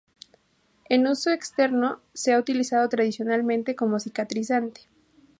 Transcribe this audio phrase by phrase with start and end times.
[0.89, 4.89] En uso externo se ha utilizado tradicionalmente como cicatrizante.